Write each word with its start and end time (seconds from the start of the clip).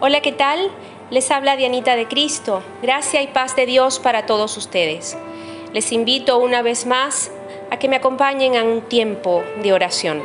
Hola, 0.00 0.20
¿qué 0.20 0.30
tal? 0.30 0.70
Les 1.10 1.28
habla 1.32 1.56
Dianita 1.56 1.96
de 1.96 2.06
Cristo. 2.06 2.62
Gracia 2.82 3.20
y 3.20 3.26
paz 3.26 3.56
de 3.56 3.66
Dios 3.66 3.98
para 3.98 4.26
todos 4.26 4.56
ustedes. 4.56 5.18
Les 5.72 5.90
invito 5.90 6.38
una 6.38 6.62
vez 6.62 6.86
más 6.86 7.32
a 7.72 7.80
que 7.80 7.88
me 7.88 7.96
acompañen 7.96 8.56
a 8.56 8.62
un 8.62 8.82
tiempo 8.82 9.42
de 9.60 9.72
oración. 9.72 10.22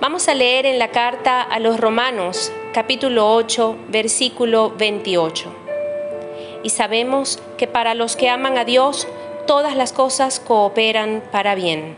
Vamos 0.00 0.26
a 0.28 0.34
leer 0.34 0.64
en 0.64 0.78
la 0.78 0.88
carta 0.88 1.42
a 1.42 1.58
los 1.58 1.78
Romanos, 1.78 2.50
capítulo 2.72 3.34
8, 3.34 3.76
versículo 3.88 4.70
28. 4.70 5.52
Y 6.62 6.70
sabemos 6.70 7.42
que 7.58 7.66
para 7.66 7.92
los 7.92 8.16
que 8.16 8.30
aman 8.30 8.56
a 8.56 8.64
Dios, 8.64 9.06
todas 9.46 9.76
las 9.76 9.92
cosas 9.92 10.40
cooperan 10.40 11.22
para 11.30 11.54
bien. 11.54 11.94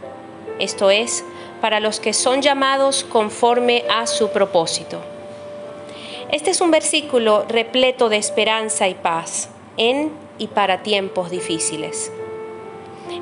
Esto 0.59 0.91
es, 0.91 1.25
para 1.61 1.79
los 1.79 2.00
que 2.00 2.12
son 2.12 2.43
llamados 2.43 3.04
conforme 3.04 3.84
a 3.88 4.09
su 4.09 4.30
propósito. 4.30 5.00
Este 6.32 6.50
es 6.50 6.60
un 6.60 6.70
versículo 6.70 7.44
repleto 7.48 8.08
de 8.08 8.16
esperanza 8.16 8.86
y 8.86 8.94
paz 8.94 9.48
en 9.76 10.12
y 10.38 10.46
para 10.46 10.84
tiempos 10.84 11.29
difíciles. 11.29 12.12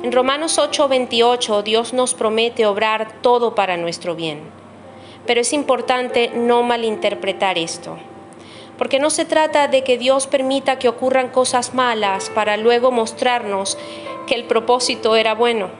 En 0.03 0.11
Romanos 0.11 0.59
8:28 0.59 1.63
Dios 1.63 1.93
nos 1.93 2.13
promete 2.13 2.67
obrar 2.67 3.21
todo 3.23 3.55
para 3.55 3.77
nuestro 3.77 4.13
bien. 4.13 4.41
Pero 5.25 5.41
es 5.41 5.53
importante 5.53 6.29
no 6.35 6.61
malinterpretar 6.61 7.57
esto, 7.57 7.97
porque 8.77 8.99
no 8.99 9.09
se 9.09 9.25
trata 9.25 9.67
de 9.67 9.83
que 9.83 9.97
Dios 9.97 10.27
permita 10.27 10.77
que 10.77 10.87
ocurran 10.87 11.29
cosas 11.29 11.73
malas 11.73 12.29
para 12.29 12.57
luego 12.57 12.91
mostrarnos 12.91 13.75
que 14.27 14.35
el 14.35 14.43
propósito 14.43 15.15
era 15.15 15.33
bueno. 15.33 15.71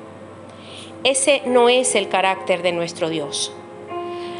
Ese 1.03 1.43
no 1.45 1.69
es 1.69 1.93
el 1.93 2.09
carácter 2.09 2.63
de 2.63 2.71
nuestro 2.71 3.07
Dios. 3.07 3.53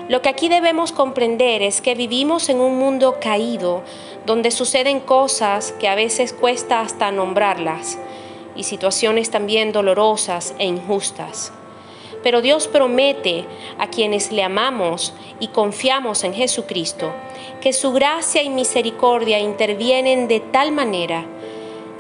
Lo 0.10 0.24
que 0.24 0.30
aquí 0.30 0.50
debemos 0.50 0.92
comprender 0.92 1.62
es 1.62 1.82
que 1.82 1.94
vivimos 1.94 2.50
en 2.50 2.62
un 2.62 2.80
mundo 2.80 3.18
caído, 3.22 3.84
donde 4.26 4.50
suceden 4.50 5.02
cosas 5.02 5.72
que 5.74 5.88
a 5.88 5.94
veces 5.94 6.34
cuesta 6.34 6.82
hasta 6.82 7.12
nombrarlas, 7.12 8.00
y 8.56 8.64
situaciones 8.64 9.30
también 9.30 9.72
dolorosas 9.72 10.56
e 10.58 10.66
injustas. 10.66 11.54
Pero 12.24 12.42
Dios 12.42 12.68
promete 12.68 13.46
a 13.78 13.92
quienes 13.92 14.32
le 14.32 14.42
amamos 14.42 15.14
y 15.40 15.50
confiamos 15.50 16.24
en 16.24 16.34
Jesucristo 16.34 17.14
que 17.62 17.72
su 17.72 17.92
gracia 17.92 18.42
y 18.42 18.50
misericordia 18.50 19.38
intervienen 19.38 20.28
de 20.28 20.40
tal 20.40 20.72
manera 20.72 21.28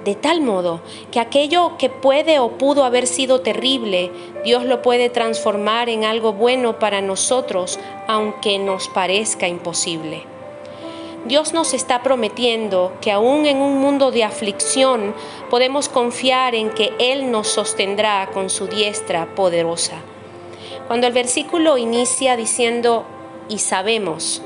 de 0.05 0.15
tal 0.15 0.41
modo 0.41 0.81
que 1.11 1.19
aquello 1.19 1.77
que 1.77 1.89
puede 1.89 2.39
o 2.39 2.57
pudo 2.57 2.83
haber 2.83 3.07
sido 3.07 3.41
terrible, 3.41 4.11
Dios 4.43 4.63
lo 4.65 4.81
puede 4.81 5.09
transformar 5.09 5.89
en 5.89 6.05
algo 6.05 6.33
bueno 6.33 6.79
para 6.79 7.01
nosotros, 7.01 7.79
aunque 8.07 8.59
nos 8.59 8.87
parezca 8.87 9.47
imposible. 9.47 10.23
Dios 11.25 11.53
nos 11.53 11.73
está 11.73 12.01
prometiendo 12.01 12.93
que 13.01 13.11
aún 13.11 13.45
en 13.45 13.57
un 13.57 13.79
mundo 13.79 14.11
de 14.11 14.23
aflicción 14.23 15.13
podemos 15.49 15.89
confiar 15.89 16.55
en 16.55 16.69
que 16.69 16.93
Él 16.97 17.29
nos 17.29 17.49
sostendrá 17.49 18.29
con 18.33 18.49
su 18.49 18.67
diestra 18.67 19.35
poderosa. 19.35 19.97
Cuando 20.87 21.07
el 21.07 21.13
versículo 21.13 21.77
inicia 21.77 22.37
diciendo, 22.37 23.03
y 23.49 23.59
sabemos, 23.59 24.41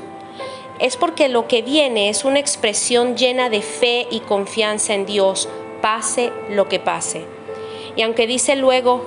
es 0.80 0.96
porque 0.96 1.28
lo 1.28 1.46
que 1.46 1.62
viene 1.62 2.08
es 2.08 2.24
una 2.24 2.40
expresión 2.40 3.16
llena 3.16 3.48
de 3.48 3.62
fe 3.62 4.08
y 4.10 4.20
confianza 4.20 4.94
en 4.94 5.06
Dios, 5.06 5.48
pase 5.80 6.32
lo 6.50 6.68
que 6.68 6.80
pase. 6.80 7.24
Y 7.96 8.02
aunque 8.02 8.26
dice 8.26 8.56
luego 8.56 9.04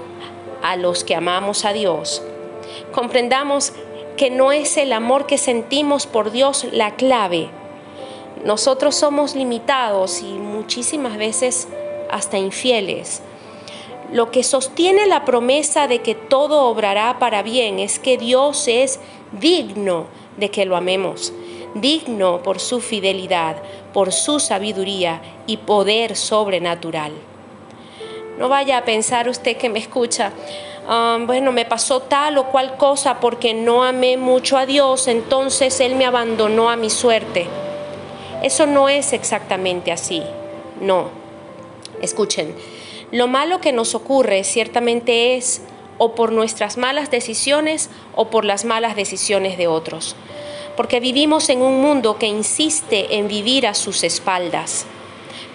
a 0.63 0.77
los 0.77 1.03
que 1.03 1.15
amamos 1.15 1.65
a 1.65 1.73
Dios, 1.73 2.21
comprendamos 2.93 3.73
que 4.15 4.29
no 4.29 4.51
es 4.51 4.77
el 4.77 4.93
amor 4.93 5.27
que 5.27 5.37
sentimos 5.37 6.07
por 6.07 6.31
Dios 6.31 6.65
la 6.71 6.95
clave. 6.95 7.49
Nosotros 8.45 8.95
somos 8.95 9.35
limitados 9.35 10.21
y 10.21 10.33
muchísimas 10.33 11.17
veces 11.17 11.67
hasta 12.09 12.37
infieles. 12.37 13.21
Lo 14.13 14.31
que 14.31 14.43
sostiene 14.43 15.05
la 15.05 15.25
promesa 15.25 15.87
de 15.87 15.99
que 15.99 16.15
todo 16.15 16.63
obrará 16.67 17.19
para 17.19 17.43
bien 17.43 17.77
es 17.79 17.99
que 17.99 18.17
Dios 18.17 18.69
es 18.69 19.01
digno 19.33 20.05
de 20.37 20.49
que 20.49 20.63
lo 20.63 20.77
amemos 20.77 21.33
digno 21.73 22.41
por 22.43 22.59
su 22.59 22.81
fidelidad, 22.81 23.57
por 23.93 24.11
su 24.11 24.39
sabiduría 24.39 25.21
y 25.45 25.57
poder 25.57 26.15
sobrenatural. 26.15 27.13
No 28.37 28.49
vaya 28.49 28.77
a 28.77 28.85
pensar 28.85 29.27
usted 29.29 29.57
que 29.57 29.69
me 29.69 29.79
escucha, 29.79 30.31
ah, 30.87 31.17
bueno, 31.25 31.51
me 31.51 31.65
pasó 31.65 32.01
tal 32.01 32.37
o 32.37 32.45
cual 32.45 32.77
cosa 32.77 33.19
porque 33.19 33.53
no 33.53 33.83
amé 33.83 34.17
mucho 34.17 34.57
a 34.57 34.65
Dios, 34.65 35.07
entonces 35.07 35.79
Él 35.79 35.95
me 35.95 36.05
abandonó 36.05 36.69
a 36.69 36.75
mi 36.75 36.89
suerte. 36.89 37.47
Eso 38.43 38.67
no 38.67 38.89
es 38.89 39.13
exactamente 39.13 39.91
así, 39.91 40.21
no. 40.79 41.09
Escuchen, 42.01 42.55
lo 43.11 43.27
malo 43.27 43.59
que 43.59 43.71
nos 43.71 43.95
ocurre 43.95 44.43
ciertamente 44.43 45.35
es 45.35 45.63
o 45.97 46.13
por 46.13 46.31
nuestras 46.31 46.77
malas 46.77 47.09
decisiones 47.09 47.89
o 48.15 48.29
por 48.29 48.45
las 48.45 48.65
malas 48.65 48.95
decisiones 48.95 49.57
de 49.57 49.65
otros 49.65 50.15
porque 50.77 50.99
vivimos 50.99 51.49
en 51.49 51.63
un 51.63 51.81
mundo 51.81 52.17
que 52.19 52.27
insiste 52.27 53.17
en 53.17 53.27
vivir 53.27 53.65
a 53.65 53.73
sus 53.73 54.03
espaldas. 54.03 54.85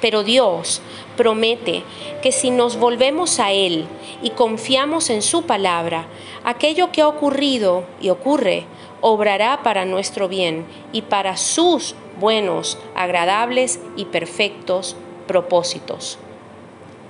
Pero 0.00 0.24
Dios 0.24 0.82
promete 1.16 1.84
que 2.22 2.32
si 2.32 2.50
nos 2.50 2.76
volvemos 2.76 3.38
a 3.38 3.52
Él 3.52 3.86
y 4.20 4.30
confiamos 4.30 5.10
en 5.10 5.22
su 5.22 5.44
palabra, 5.44 6.06
aquello 6.44 6.90
que 6.90 7.02
ha 7.02 7.08
ocurrido 7.08 7.84
y 8.00 8.10
ocurre 8.10 8.66
obrará 9.00 9.62
para 9.62 9.84
nuestro 9.84 10.26
bien 10.28 10.66
y 10.92 11.02
para 11.02 11.36
sus 11.36 11.94
buenos, 12.18 12.76
agradables 12.96 13.78
y 13.96 14.06
perfectos 14.06 14.96
propósitos. 15.28 16.18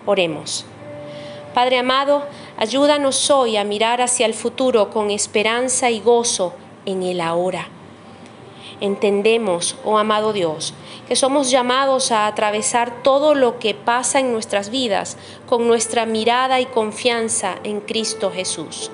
Oremos. 0.05 0.67
Padre 1.55 1.79
amado, 1.79 2.27
ayúdanos 2.59 3.31
hoy 3.31 3.57
a 3.57 3.65
mirar 3.65 4.03
hacia 4.03 4.27
el 4.27 4.35
futuro 4.35 4.91
con 4.91 5.11
esperanza 5.11 5.91
y 5.91 6.01
gozo 6.01 6.53
en 6.85 7.03
el 7.03 7.21
ahora 7.23 7.69
entendemos, 8.81 9.77
oh 9.85 9.99
amado 9.99 10.33
Dios, 10.33 10.75
que 11.09 11.17
somos 11.17 11.51
llamados 11.51 12.13
a 12.13 12.27
atravesar 12.27 13.03
todo 13.03 13.35
lo 13.35 13.59
que 13.59 13.75
pasa 13.75 14.21
en 14.21 14.33
nuestras 14.33 14.71
vidas 14.71 15.17
con 15.47 15.67
nuestra 15.67 16.07
mirada 16.07 16.61
y 16.61 16.67
confianza 16.67 17.57
en 17.65 17.81
Cristo 17.81 18.31
Jesús. 18.31 18.91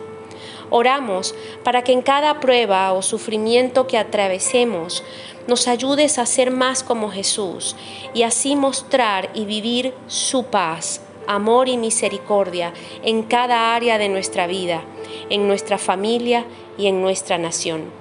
Oramos 0.70 1.34
para 1.64 1.82
que 1.82 1.92
en 1.92 2.02
cada 2.02 2.40
prueba 2.40 2.92
o 2.92 3.02
sufrimiento 3.02 3.86
que 3.86 3.96
atravesemos 3.96 5.02
nos 5.46 5.66
ayudes 5.66 6.18
a 6.18 6.26
ser 6.26 6.50
más 6.50 6.82
como 6.82 7.10
Jesús 7.10 7.74
y 8.12 8.22
así 8.22 8.54
mostrar 8.54 9.30
y 9.34 9.46
vivir 9.46 9.94
su 10.08 10.44
paz, 10.44 11.00
amor 11.26 11.68
y 11.68 11.78
misericordia 11.78 12.74
en 13.02 13.22
cada 13.22 13.74
área 13.74 13.96
de 13.96 14.10
nuestra 14.10 14.46
vida, 14.46 14.82
en 15.30 15.48
nuestra 15.48 15.78
familia 15.78 16.44
y 16.76 16.86
en 16.86 17.00
nuestra 17.00 17.38
nación 17.38 17.97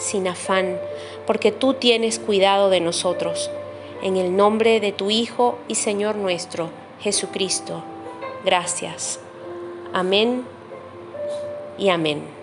sin 0.00 0.26
afán, 0.26 0.80
porque 1.26 1.52
tú 1.52 1.74
tienes 1.74 2.18
cuidado 2.18 2.70
de 2.70 2.80
nosotros. 2.80 3.50
En 4.02 4.16
el 4.16 4.34
nombre 4.34 4.80
de 4.80 4.92
tu 4.92 5.10
Hijo 5.10 5.58
y 5.68 5.74
Señor 5.74 6.16
nuestro, 6.16 6.70
Jesucristo. 7.00 7.84
Gracias. 8.44 9.20
Amén 9.92 10.44
y 11.78 11.90
amén. 11.90 12.39